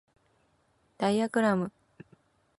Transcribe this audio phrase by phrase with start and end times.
[0.97, 1.71] ダイアグラム